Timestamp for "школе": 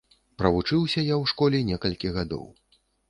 1.33-1.57